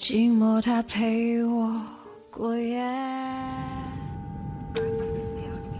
[0.00, 1.70] 寂寞，它陪我
[2.30, 2.82] 过夜。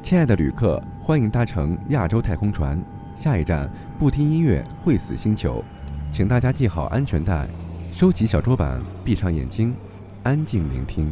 [0.03, 2.79] 亲爱的旅客，欢迎搭乘亚洲太空船，
[3.17, 5.65] 下一站不听音乐会死星球，
[6.13, 7.49] 请大家系好安全带，
[7.91, 9.75] 收起小桌板，闭上眼睛，
[10.23, 11.11] 安静聆听。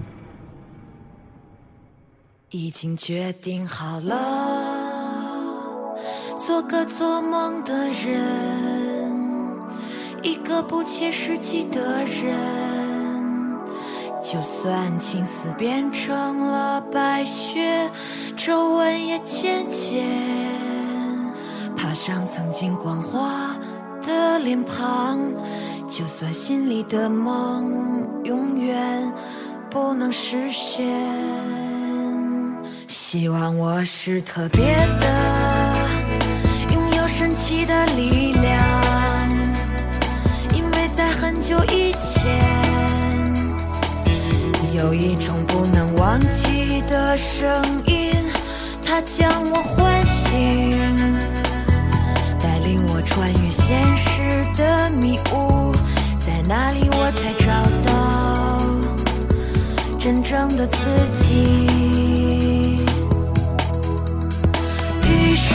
[2.51, 5.97] 已经决定好了，
[6.39, 9.11] 做个做梦的人，
[10.23, 12.68] 一个不切实际的人。
[14.21, 17.89] 就算青丝变成了白雪，
[18.37, 20.05] 皱纹也渐渐
[21.77, 23.57] 爬上曾经光滑
[24.07, 25.19] 的脸庞。
[25.89, 29.11] 就算心里的梦永远
[29.70, 30.87] 不能实现，
[32.87, 35.79] 希望我是特别的，
[36.75, 38.61] 拥有神奇的力量，
[40.55, 42.58] 因为在很久以前。
[44.79, 48.12] 有一种不能忘记的声音，
[48.85, 50.79] 它将我唤醒，
[52.41, 55.73] 带领我穿越现实的迷雾，
[56.20, 57.47] 在那里我才找
[57.85, 57.91] 到
[59.98, 60.79] 真正的自
[61.17, 61.67] 己。
[65.11, 65.55] 于是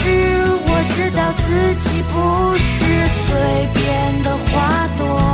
[0.66, 2.14] 我知道自己不
[2.58, 2.62] 是
[3.08, 3.32] 随
[3.72, 5.33] 便的花朵。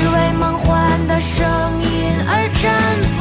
[0.00, 1.46] 只为梦幻的声
[1.82, 1.88] 音
[2.26, 2.64] 而绽
[3.18, 3.20] 放。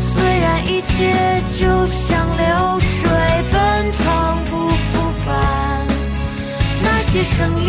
[0.00, 1.12] 虽然一切
[1.60, 2.96] 就像流水
[3.52, 3.60] 奔
[3.98, 4.02] 腾
[4.46, 4.92] 不复
[5.26, 5.28] 返，
[6.82, 7.68] 那些声音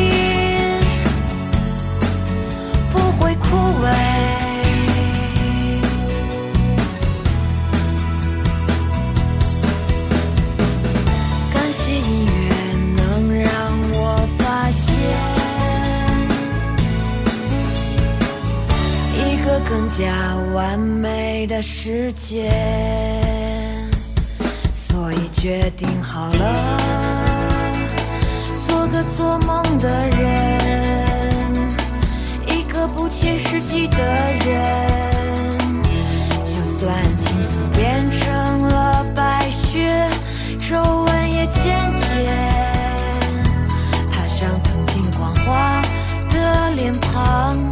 [19.97, 22.51] 加完美的世界，
[24.73, 26.77] 所以决定好了，
[28.67, 31.53] 做个做梦的人，
[32.45, 33.97] 一个不切实际的
[34.45, 35.63] 人。
[36.43, 40.09] 就算青丝变成了白雪，
[40.59, 41.63] 皱纹也渐
[42.01, 42.25] 渐
[44.11, 45.81] 爬上曾经光滑
[46.31, 47.64] 的脸庞。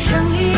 [0.00, 0.49] 相遇。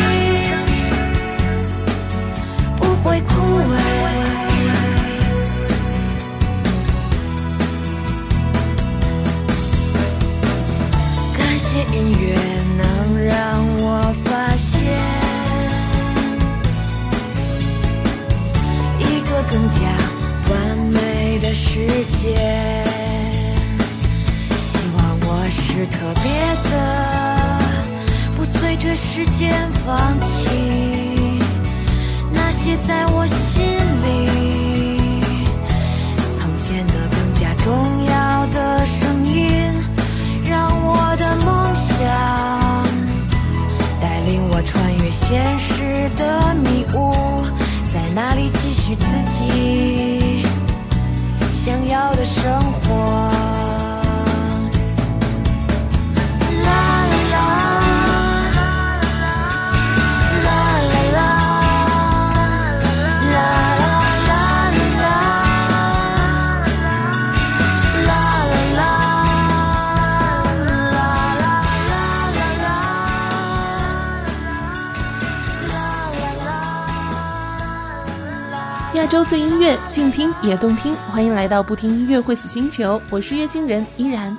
[79.13, 80.91] 周最音乐，静听也动听。
[80.95, 84.35] 欢迎来到不听音乐会死星球，我是月星人依然。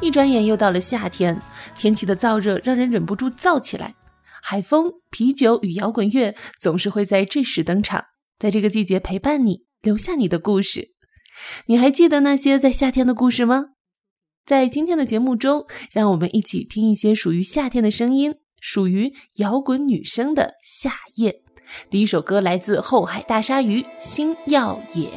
[0.00, 1.36] 一转眼又到了夏天，
[1.76, 3.92] 天气的燥热让人忍不住燥起来。
[4.40, 8.04] 海风、啤酒与摇滚乐总是会在这时登场，
[8.38, 10.92] 在这个季节陪伴你，留下你的故事。
[11.66, 13.70] 你还记得那些在夏天的故事吗？
[14.46, 21.43] 在今天的节目中，让我们一起听一些属于夏天的声音，属于摇滚女生的夏夜。
[21.90, 25.08] 第一首歌来自后海大鲨鱼，《星耀野》。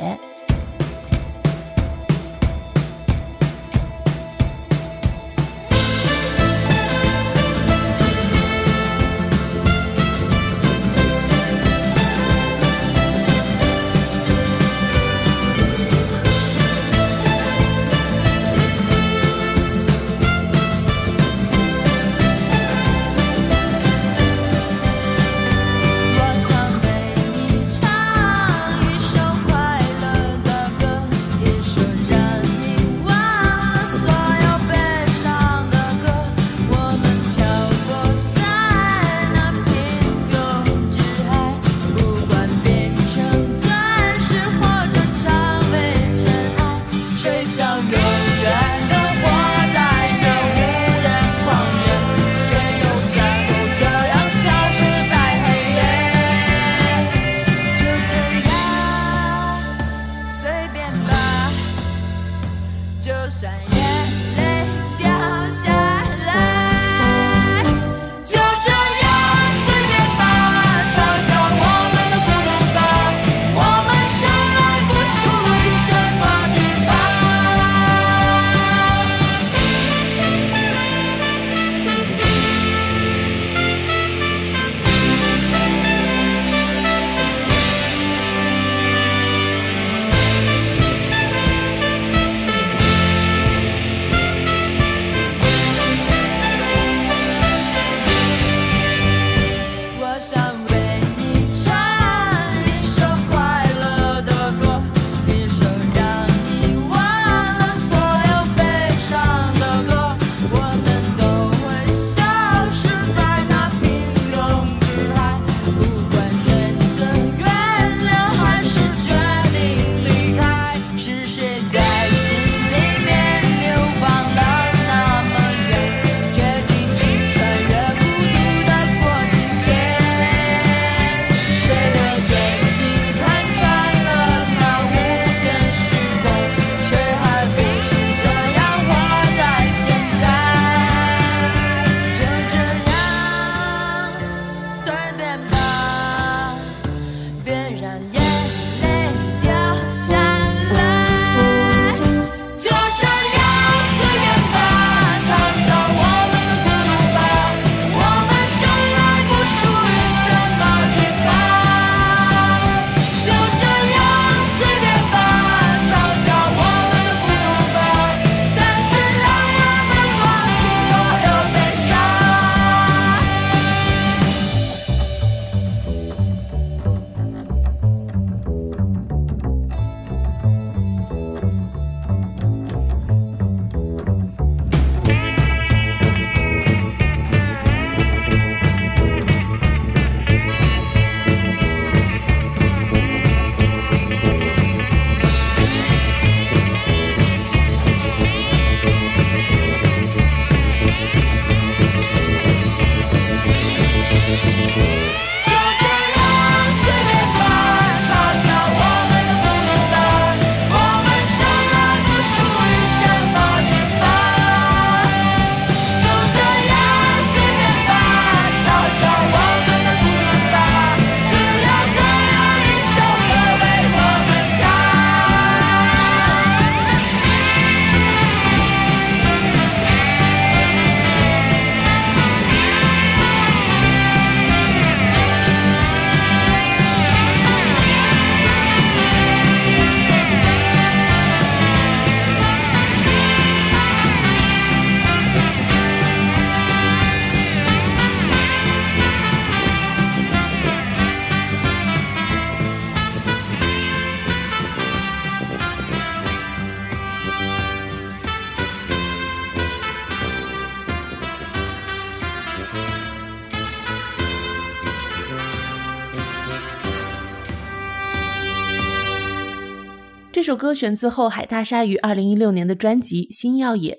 [270.47, 273.95] 这首歌选自后海大鲨鱼二零一六年的专辑《星耀野》。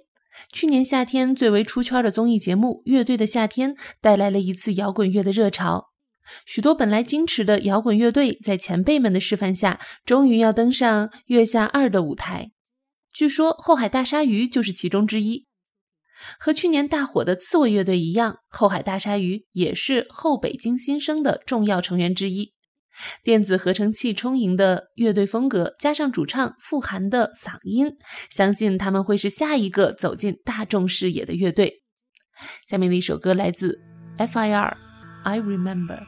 [0.50, 5.88] 去年夏天最为出圈的综艺节目《乐队的夏天》带来了一次摇滚乐的热潮，
[6.46, 12.50] 许多本来矜持的摇滚乐队在前辈们的示范下，终于要登上《月下二》的舞台。
[13.12, 15.46] 据说后海大鲨鱼就是其中之一。
[16.38, 22.54] 和去年大火的刺猬乐队一样，后海大鲨鱼也是后北京新生的重要成员之一。
[23.22, 27.92] 电子合成器充盈的乐队风格，加上主唱富含的嗓音，
[28.30, 31.82] 相信他们会是下一个走进大众视野的乐队。
[32.66, 33.80] 下面的一首歌来自
[34.16, 35.98] F.I.R.，I Remember。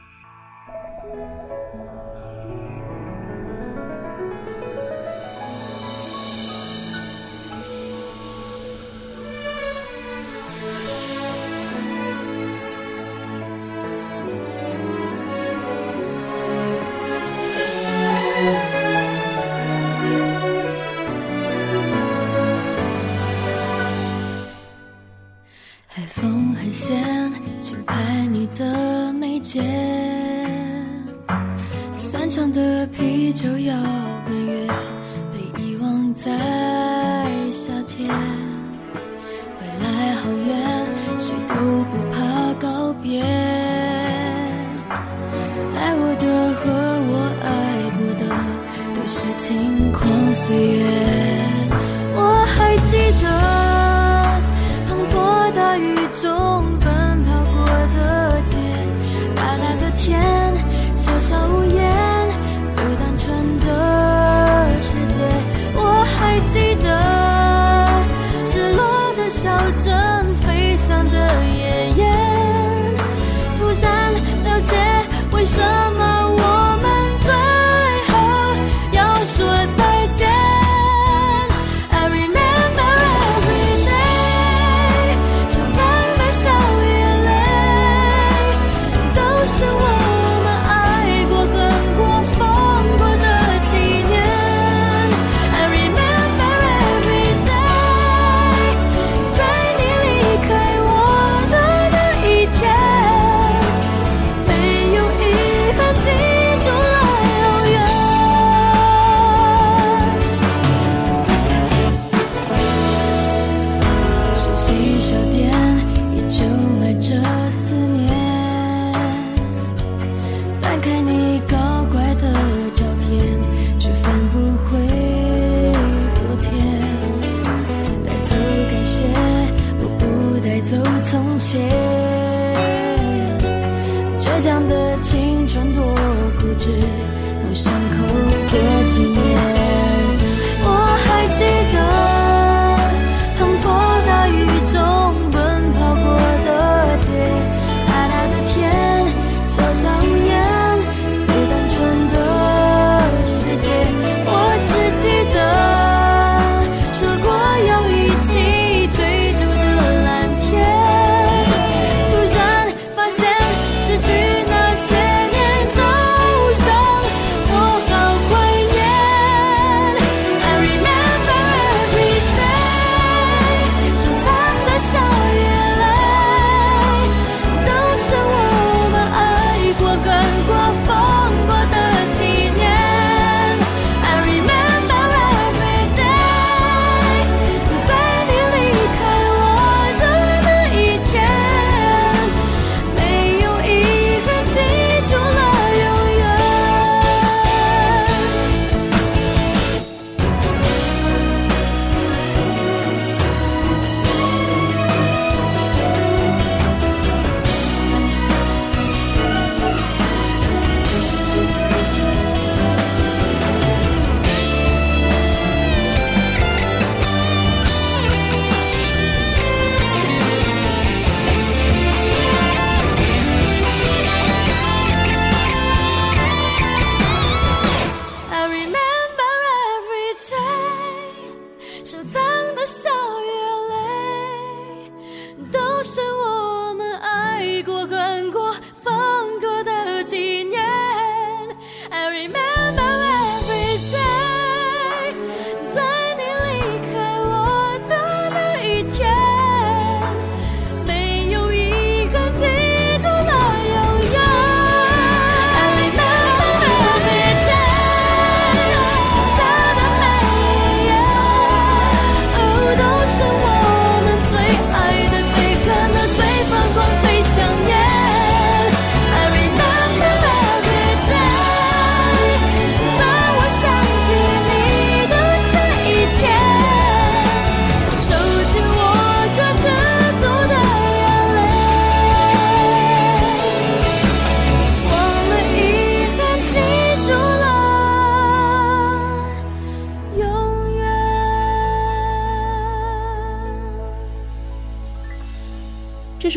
[131.11, 132.00] 从前。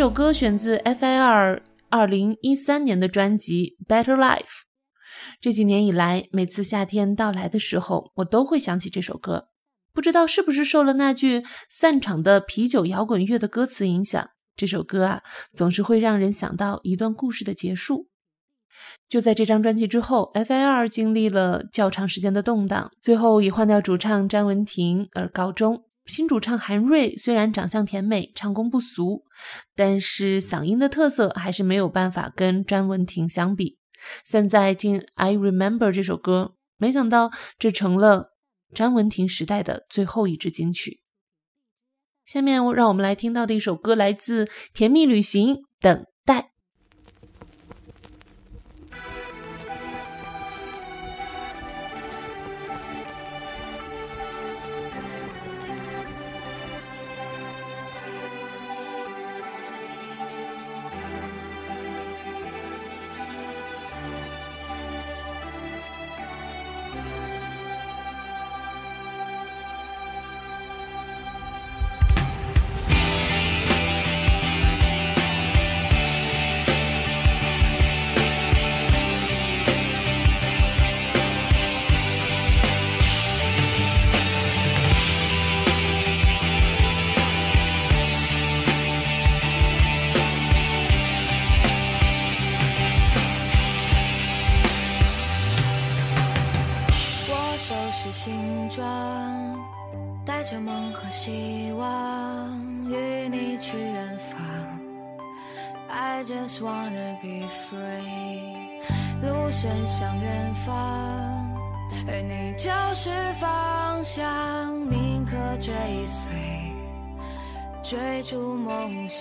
[0.04, 1.62] 首歌选自 F.I.R.
[1.88, 4.36] 二零一三年的专辑《Better Life》。
[5.40, 9.48] 这几年以来，每次夏天到来的时候，我都会想起这首歌。
[9.94, 15.22] 不知道是不是受了那句散场的啤酒摇滚乐的歌词影响，这首歌啊，
[15.54, 18.10] 总是会让人想到一段故事的结束。
[19.08, 20.86] 就在这张专辑之后，F.I.R.
[20.86, 25.84] 经历了较长时间的动荡，最后以换掉主唱詹雯婷而告终。
[26.06, 29.24] 新主唱韩瑞虽然长相甜美，唱功不俗，
[29.74, 33.78] 但是嗓音的特色还是没有办法跟詹雯婷相比。
[34.24, 38.34] 现在听《I Remember》这首歌，没想到这成了
[38.74, 41.00] 詹雯婷时代的最后一支金曲。
[42.24, 46.06] 下面让我们来听到的一首歌，来自《甜蜜旅行》等。
[46.26, 46.52] 待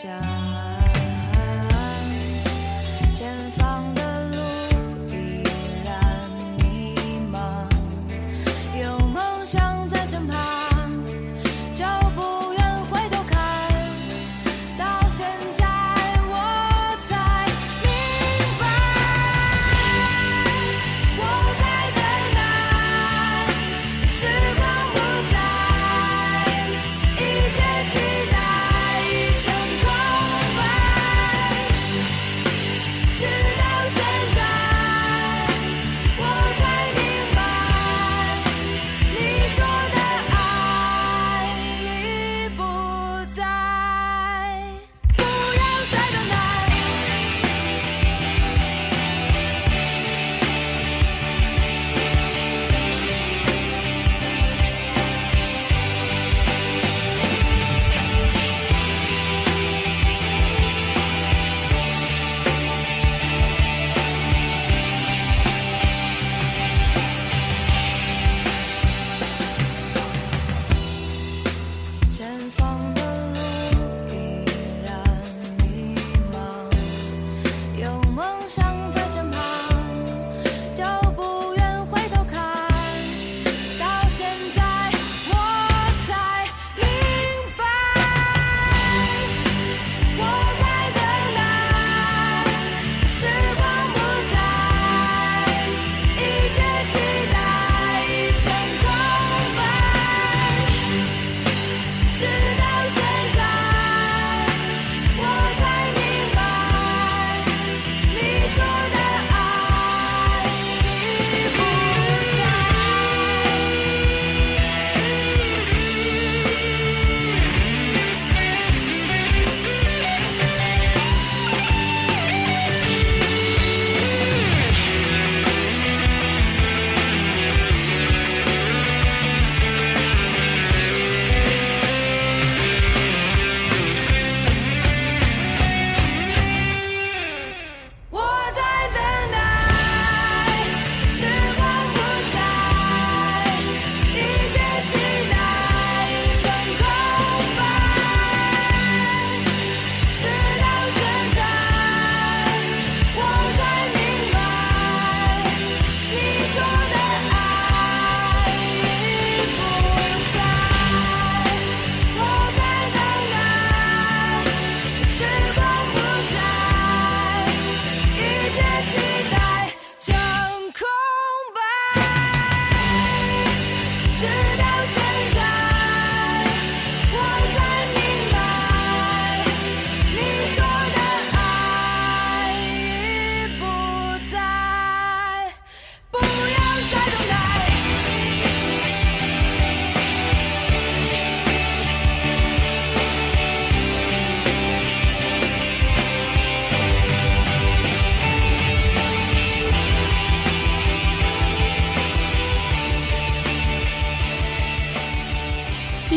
[0.03, 0.42] 梦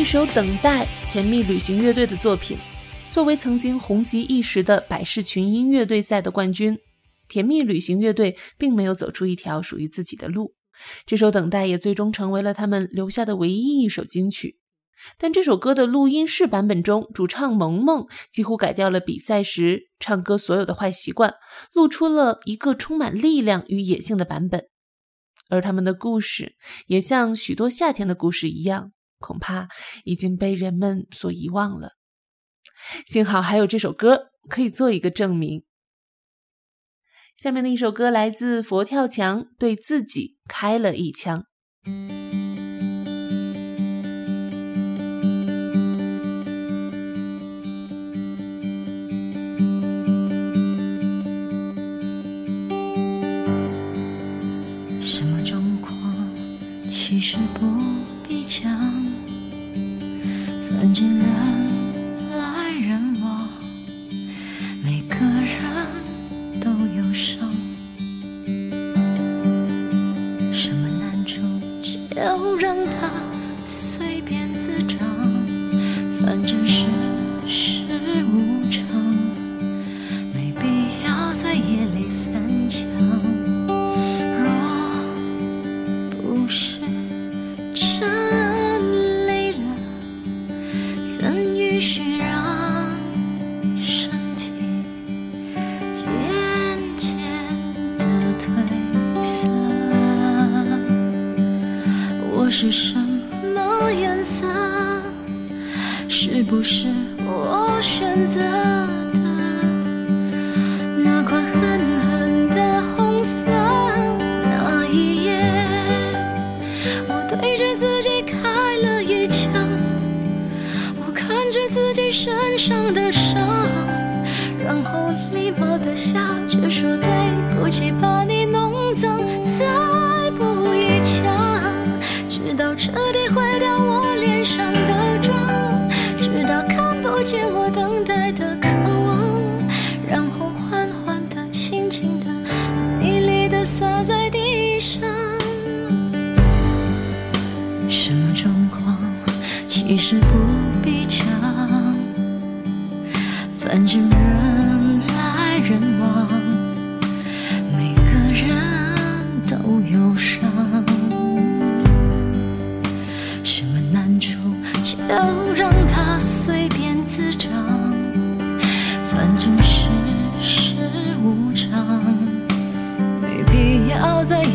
[0.07, 2.57] 首等待甜蜜旅行乐队的作品
[3.11, 6.79] 作为曾经红极一时的百事群音乐队赛的冠军
[7.27, 10.55] 甜蜜旅行乐队并没有走出一条属于自己的路。
[11.05, 14.57] 这首等待也最终成为了他们留下的唯一一首金曲。
[15.17, 21.33] 但这首歌的录音室版本中主唱萌萌几乎改掉了比赛时唱歌所有的坏习惯
[21.73, 24.69] 露出了一个充满力量与野性的版本。
[25.49, 28.93] 而他们的故事也像许多夏天的故事一样
[29.27, 29.67] 恐怕
[30.05, 31.97] 已经被人们所遗忘了。
[33.05, 35.65] 幸好还有这首歌可以做一个证明。
[37.35, 41.43] 下面的一首歌来自佛跳墙对自己开了一枪。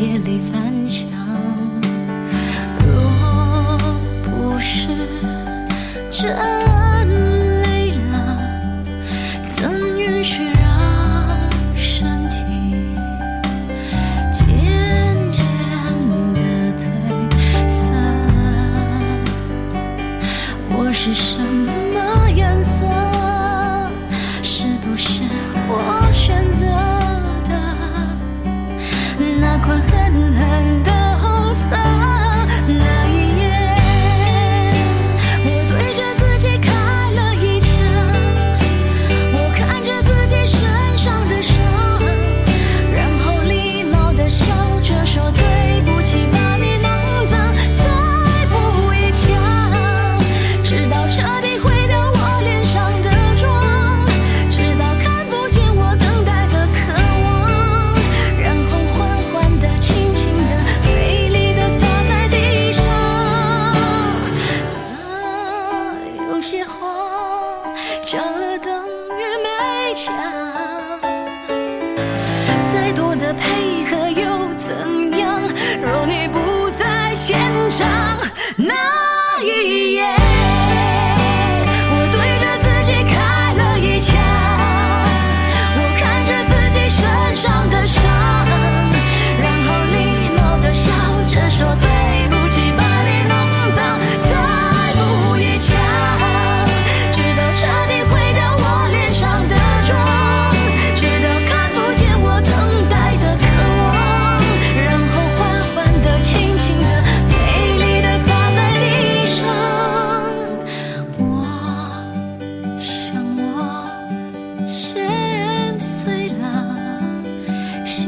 [0.03, 1.07] 夜里翻墙。
[2.85, 3.77] 若
[4.21, 4.89] 不是
[6.11, 6.27] 这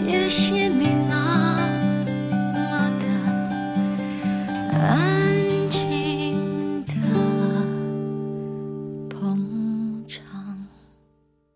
[0.06, 1.68] 谢谢你那
[2.54, 3.06] 么的
[4.72, 6.94] 安静的
[9.10, 10.68] 捧场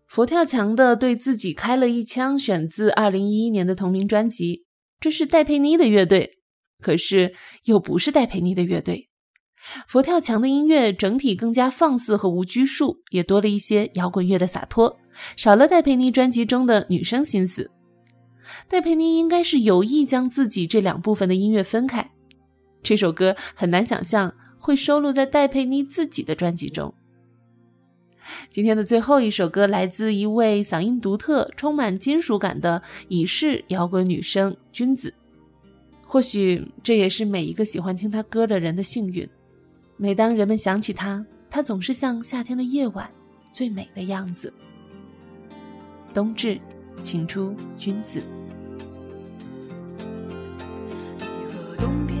[0.08, 4.64] 佛跳墙的对自己开了一枪选自二零一一年的同名专辑
[4.98, 6.38] 这是戴佩妮的乐队
[6.82, 7.32] 可是
[7.66, 9.08] 又不是戴佩妮的乐队
[9.86, 14.98] 佛跳墙的音乐整体更加放肆和无拘束也多了一些摇滚乐的洒脱
[15.36, 17.70] 少了戴佩妮专辑中的女生心思
[18.68, 22.10] 戴佩妮应该是有意将自己这两部分的音乐分开。
[22.82, 26.94] 这首歌很难想象会收录在戴佩妮自己的专辑中。
[28.48, 35.12] 今天的最后一首歌来自一位嗓音独特、充满金属感的已逝摇滚女生君子。
[36.02, 39.28] 或许这也是每一个喜欢听她歌的人的幸运。
[39.96, 43.10] 每当人们想起她，她总是像夏天的夜晚
[43.52, 44.52] 最美的样子。
[46.14, 46.60] 冬至，
[47.02, 48.20] 请出君子。
[51.90, 52.19] Em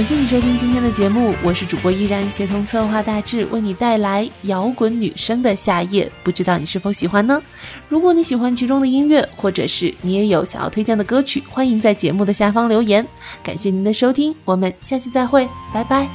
[0.00, 7.38] 感谢你收听今天的节目，我是主播依然，协同策划大致为你带来摇滚女生的夏夜，不知道你是否喜欢呢？
[7.86, 13.06] 如果你喜欢其中的音乐，或者是你也有想要推荐的歌曲，欢迎在节目的下方留言。
[13.42, 16.08] 感谢您的收听，我们下期再会，拜拜。